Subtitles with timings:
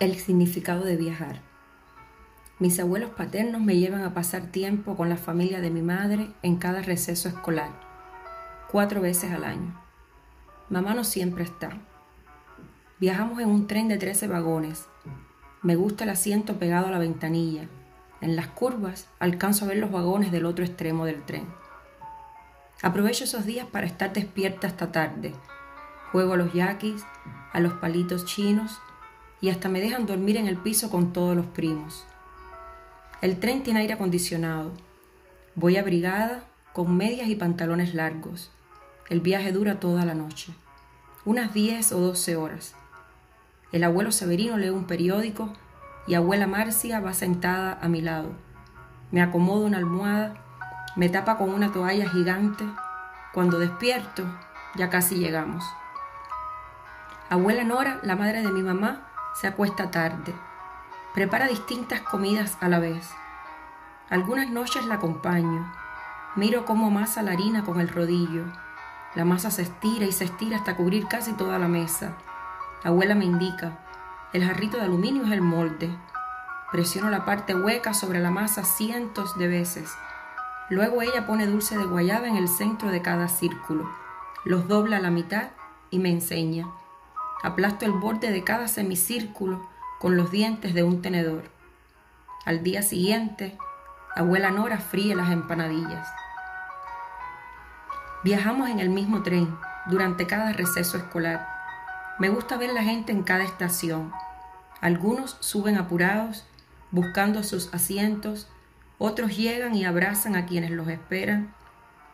[0.00, 1.40] El significado de viajar.
[2.60, 6.54] Mis abuelos paternos me llevan a pasar tiempo con la familia de mi madre en
[6.54, 7.72] cada receso escolar,
[8.70, 9.76] cuatro veces al año.
[10.68, 11.70] Mamá no siempre está.
[13.00, 14.86] Viajamos en un tren de 13 vagones.
[15.62, 17.68] Me gusta el asiento pegado a la ventanilla.
[18.20, 21.48] En las curvas alcanzo a ver los vagones del otro extremo del tren.
[22.82, 25.34] Aprovecho esos días para estar despierta hasta tarde.
[26.12, 27.02] Juego a los yaquis,
[27.52, 28.78] a los palitos chinos
[29.40, 32.04] y hasta me dejan dormir en el piso con todos los primos.
[33.20, 34.72] El tren tiene aire acondicionado.
[35.54, 38.50] Voy abrigada con medias y pantalones largos.
[39.08, 40.52] El viaje dura toda la noche,
[41.24, 42.74] unas 10 o 12 horas.
[43.72, 45.52] El abuelo Severino lee un periódico
[46.06, 48.32] y abuela Marcia va sentada a mi lado.
[49.10, 50.34] Me acomodo una almohada,
[50.96, 52.64] me tapa con una toalla gigante.
[53.32, 54.24] Cuando despierto,
[54.76, 55.64] ya casi llegamos.
[57.30, 59.07] Abuela Nora, la madre de mi mamá,
[59.40, 60.34] se acuesta tarde.
[61.14, 63.08] Prepara distintas comidas a la vez.
[64.10, 65.72] Algunas noches la acompaño.
[66.34, 68.44] Miro cómo amasa la harina con el rodillo.
[69.14, 72.16] La masa se estira y se estira hasta cubrir casi toda la mesa.
[72.82, 73.78] La abuela me indica.
[74.32, 75.88] El jarrito de aluminio es el molde.
[76.72, 79.90] Presiono la parte hueca sobre la masa cientos de veces.
[80.68, 83.88] Luego ella pone dulce de guayaba en el centro de cada círculo.
[84.44, 85.50] Los dobla a la mitad
[85.90, 86.66] y me enseña.
[87.42, 89.68] Aplasto el borde de cada semicírculo
[90.00, 91.44] con los dientes de un tenedor.
[92.44, 93.56] Al día siguiente,
[94.16, 96.08] abuela Nora fríe las empanadillas.
[98.24, 101.48] Viajamos en el mismo tren durante cada receso escolar.
[102.18, 104.12] Me gusta ver la gente en cada estación.
[104.80, 106.44] Algunos suben apurados,
[106.90, 108.48] buscando sus asientos,
[108.98, 111.54] otros llegan y abrazan a quienes los esperan,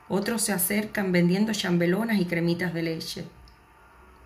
[0.09, 3.27] otros se acercan vendiendo chambelonas y cremitas de leche.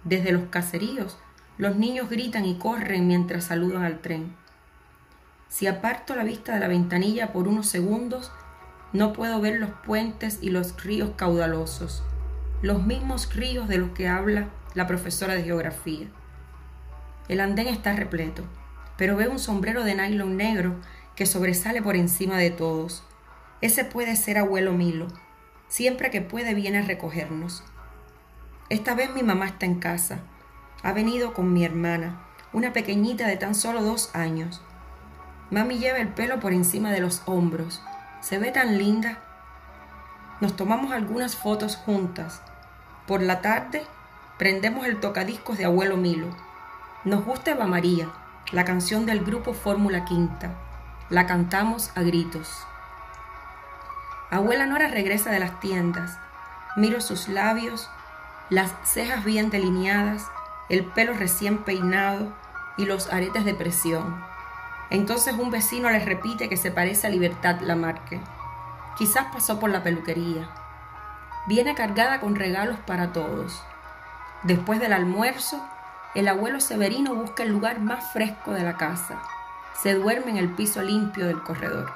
[0.04, 1.18] Desde los caseríos,
[1.56, 4.36] los niños gritan y corren mientras saludan al tren.
[5.48, 8.30] Si aparto la vista de la ventanilla por unos segundos,
[8.92, 12.02] no puedo ver los puentes y los ríos caudalosos,
[12.62, 16.06] los mismos ríos de los que habla la profesora de geografía.
[17.28, 18.44] El andén está repleto,
[18.96, 20.76] pero veo un sombrero de nylon negro
[21.16, 23.04] que sobresale por encima de todos.
[23.60, 25.08] Ese puede ser abuelo Milo.
[25.68, 27.64] Siempre que puede viene a recogernos.
[28.70, 30.18] Esta vez mi mamá está en casa.
[30.82, 32.20] Ha venido con mi hermana,
[32.52, 34.60] una pequeñita de tan solo dos años.
[35.50, 37.82] Mami lleva el pelo por encima de los hombros.
[38.20, 39.20] Se ve tan linda.
[40.42, 42.42] Nos tomamos algunas fotos juntas.
[43.06, 43.86] Por la tarde
[44.36, 46.28] prendemos el tocadiscos de abuelo Milo.
[47.04, 48.10] Nos gusta Eva María,
[48.52, 50.50] la canción del grupo Fórmula Quinta.
[51.08, 52.66] La cantamos a gritos.
[54.30, 56.18] Abuela Nora regresa de las tiendas.
[56.76, 57.88] Miro sus labios,
[58.50, 60.26] las cejas bien delineadas,
[60.68, 62.32] el pelo recién peinado
[62.78, 64.24] y los aretes de presión.
[64.90, 68.20] Entonces un vecino le repite que se parece a Libertad Lamarque.
[68.96, 70.48] Quizás pasó por la peluquería.
[71.46, 73.62] Viene cargada con regalos para todos.
[74.44, 75.62] Después del almuerzo,
[76.14, 79.20] el abuelo Severino busca el lugar más fresco de la casa.
[79.82, 81.92] Se duerme en el piso limpio del corredor.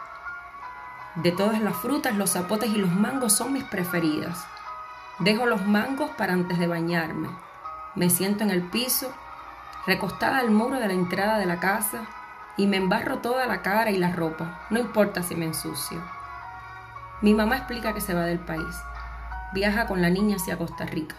[1.15, 4.47] De todas las frutas, los zapotes y los mangos son mis preferidas.
[5.23, 7.29] Dejo los mangos para antes de bañarme.
[7.95, 9.15] Me siento en el piso,
[9.87, 12.01] recostada al muro de la entrada de la casa,
[12.57, 16.03] y me embarro toda la cara y la ropa, no importa si me ensucio.
[17.21, 18.75] Mi mamá explica que se va del país.
[19.55, 21.15] Viaja con la niña hacia Costa Rica.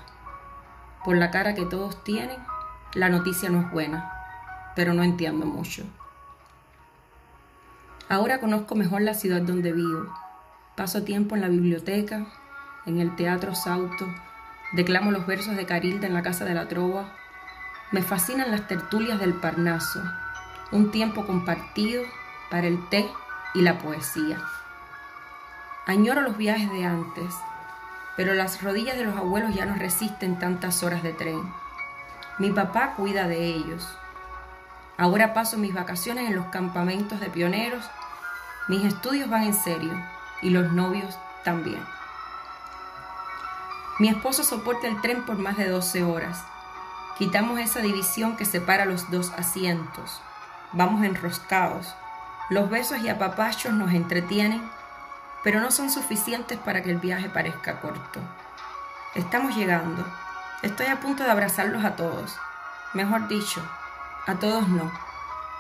[1.05, 2.39] Por la cara que todos tienen,
[2.95, 4.11] la noticia no es buena,
[4.75, 5.85] pero no entiendo mucho.
[8.09, 10.13] Ahora conozco mejor la ciudad donde vivo.
[10.75, 12.27] Paso tiempo en la biblioteca,
[12.85, 14.07] en el Teatro Sauto,
[14.73, 17.05] declamo los versos de Carilda en la Casa de la Trova.
[17.91, 20.01] Me fascinan las tertulias del Parnaso,
[20.71, 22.03] un tiempo compartido
[22.49, 23.09] para el té
[23.53, 24.37] y la poesía.
[25.85, 27.33] Añoro los viajes de antes,
[28.17, 31.41] pero las rodillas de los abuelos ya no resisten tantas horas de tren.
[32.39, 33.87] Mi papá cuida de ellos.
[34.97, 37.85] Ahora paso mis vacaciones en los campamentos de pioneros.
[38.67, 39.93] Mis estudios van en serio
[40.41, 41.83] y los novios también.
[43.99, 46.43] Mi esposo soporta el tren por más de 12 horas.
[47.19, 50.19] Quitamos esa división que separa los dos asientos.
[50.71, 51.93] Vamos enroscados.
[52.49, 54.67] Los besos y apapachos nos entretienen,
[55.43, 58.19] pero no son suficientes para que el viaje parezca corto.
[59.13, 60.03] Estamos llegando.
[60.63, 62.35] Estoy a punto de abrazarlos a todos.
[62.93, 63.61] Mejor dicho,
[64.25, 64.91] a todos no.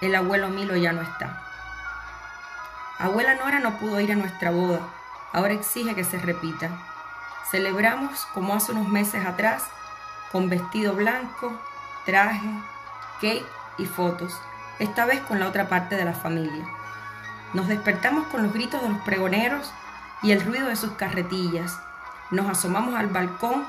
[0.01, 1.43] El abuelo Milo ya no está.
[2.97, 4.79] Abuela Nora no pudo ir a nuestra boda.
[5.33, 6.71] Ahora exige que se repita.
[7.49, 9.63] Celebramos como hace unos meses atrás,
[10.31, 11.51] con vestido blanco,
[12.05, 12.49] traje,
[13.21, 13.45] cake
[13.77, 14.39] y fotos.
[14.79, 16.65] esta vez con la otra parte de la familia.
[17.53, 19.71] Nos despertamos con los gritos de los pregoneros
[20.23, 21.79] y el ruido de sus carretillas.
[22.31, 23.65] Nos asomamos al balcón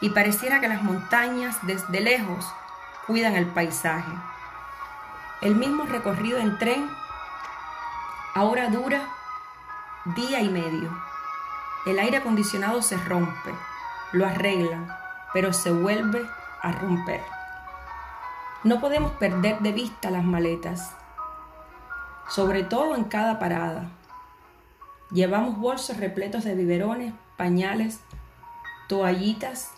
[0.00, 2.46] y pareciera que las montañas desde lejos
[3.06, 4.12] cuidan el paisaje.
[5.40, 6.88] El mismo recorrido en tren
[8.34, 9.00] ahora dura
[10.04, 11.03] día y medio.
[11.86, 13.54] El aire acondicionado se rompe,
[14.12, 14.88] lo arreglan,
[15.34, 16.26] pero se vuelve
[16.62, 17.20] a romper.
[18.62, 20.96] No podemos perder de vista las maletas,
[22.26, 23.90] sobre todo en cada parada.
[25.10, 28.00] Llevamos bolsos repletos de biberones, pañales,
[28.88, 29.70] toallitas.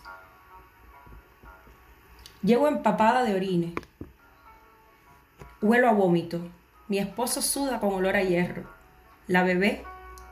[2.42, 3.74] Llego empapada de orines.
[5.60, 6.38] Huelo a vómito.
[6.86, 8.62] Mi esposo suda con olor a hierro.
[9.26, 9.84] La bebé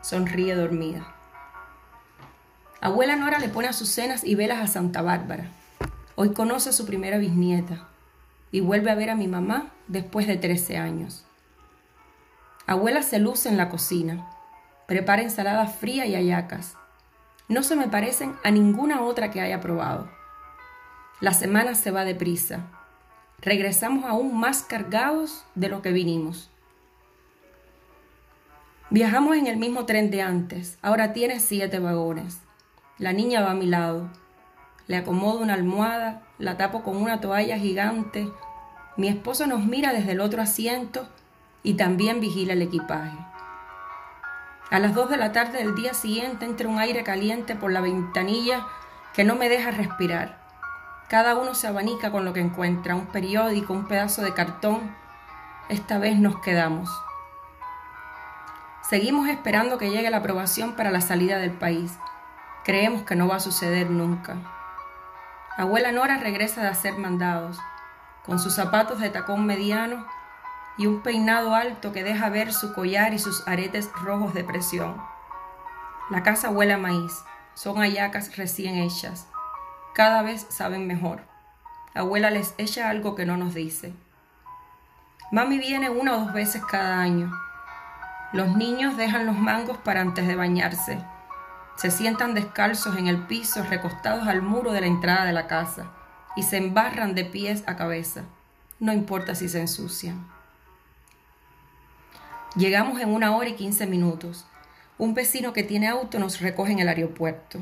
[0.03, 1.15] sonríe dormida.
[2.85, 5.47] Abuela Nora le pone a sus cenas y velas a Santa Bárbara.
[6.17, 7.89] Hoy conoce a su primera bisnieta
[8.53, 11.25] y vuelve a ver a mi mamá después de 13 años.
[12.67, 14.29] Abuela se luce en la cocina,
[14.87, 16.77] prepara ensalada fría y ayacas.
[17.49, 20.11] No se me parecen a ninguna otra que haya probado.
[21.21, 22.67] La semana se va deprisa.
[23.41, 26.51] Regresamos aún más cargados de lo que vinimos.
[28.91, 30.77] Viajamos en el mismo tren de antes.
[30.83, 32.41] Ahora tiene siete vagones.
[32.99, 34.08] La niña va a mi lado.
[34.87, 38.31] Le acomodo una almohada, la tapo con una toalla gigante.
[38.96, 41.08] Mi esposo nos mira desde el otro asiento
[41.64, 43.19] y también vigila el equipaje.
[44.70, 47.81] A las dos de la tarde del día siguiente entra un aire caliente por la
[47.81, 48.64] ventanilla
[49.12, 50.38] que no me deja respirar.
[51.08, 54.94] Cada uno se abanica con lo que encuentra, un periódico, un pedazo de cartón.
[55.69, 56.90] Esta vez nos quedamos.
[58.88, 61.99] Seguimos esperando que llegue la aprobación para la salida del país.
[62.64, 64.38] Creemos que no va a suceder nunca.
[65.58, 67.61] Abuela Nora regresa de hacer mandados,
[68.25, 70.06] con sus zapatos de tacón mediano
[70.78, 74.96] y un peinado alto que deja ver su collar y sus aretes rojos de presión.
[76.08, 77.22] La casa huele a maíz,
[77.52, 79.28] son ayacas recién hechas.
[79.93, 81.20] Cada vez saben mejor.
[81.93, 83.93] Abuela les echa algo que no nos dice.
[85.31, 87.31] Mami viene una o dos veces cada año.
[88.32, 91.05] Los niños dejan los mangos para antes de bañarse
[91.76, 95.91] se sientan descalzos en el piso, recostados al muro de la entrada de la casa,
[96.37, 98.25] y se embarran de pies a cabeza,
[98.81, 100.26] no importa si se ensucian.
[102.56, 104.47] Llegamos en una hora y quince minutos.
[104.97, 107.59] Un vecino que tiene auto nos recoge en el aeropuerto.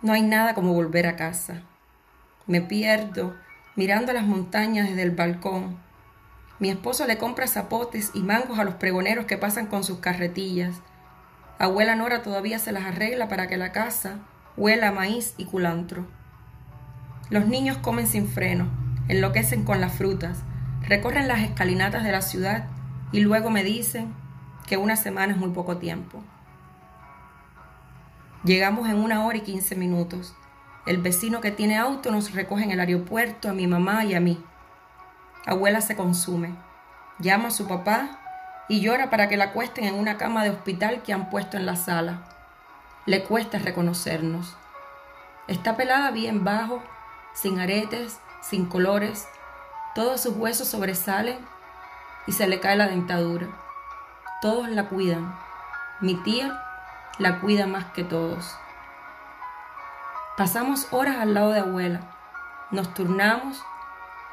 [0.00, 1.62] No hay nada como volver a casa.
[2.46, 3.36] Me pierdo
[3.74, 5.78] mirando las montañas desde el balcón.
[6.58, 10.80] Mi esposo le compra zapotes y mangos a los pregoneros que pasan con sus carretillas
[11.58, 14.18] Abuela Nora todavía se las arregla para que la casa
[14.56, 16.06] huela maíz y culantro.
[17.30, 18.68] Los niños comen sin freno,
[19.08, 20.42] enloquecen con las frutas,
[20.82, 22.66] recorren las escalinatas de la ciudad
[23.10, 24.14] y luego me dicen
[24.66, 26.22] que una semana es muy poco tiempo.
[28.44, 30.34] Llegamos en una hora y quince minutos.
[30.86, 34.20] El vecino que tiene auto nos recoge en el aeropuerto a mi mamá y a
[34.20, 34.42] mí.
[35.46, 36.54] Abuela se consume.
[37.18, 38.20] Llama a su papá
[38.68, 41.66] y llora para que la acuesten en una cama de hospital que han puesto en
[41.66, 42.18] la sala.
[43.04, 44.56] Le cuesta reconocernos.
[45.46, 46.82] Está pelada bien bajo,
[47.32, 49.28] sin aretes, sin colores.
[49.94, 51.38] Todos sus huesos sobresalen
[52.26, 53.46] y se le cae la dentadura.
[54.42, 55.38] Todos la cuidan.
[56.00, 56.62] Mi tía
[57.18, 58.56] la cuida más que todos.
[60.36, 62.00] Pasamos horas al lado de abuela.
[62.70, 63.64] Nos turnamos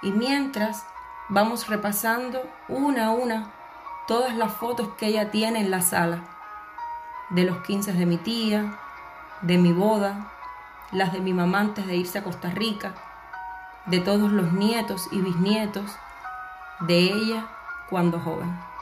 [0.01, 0.83] y mientras
[1.29, 3.51] vamos repasando una a una
[4.07, 6.23] todas las fotos que ella tiene en la sala,
[7.29, 8.77] de los 15 de mi tía,
[9.41, 10.31] de mi boda,
[10.91, 12.93] las de mi mamá antes de irse a Costa Rica,
[13.85, 15.91] de todos los nietos y bisnietos,
[16.81, 17.47] de ella
[17.89, 18.72] cuando joven.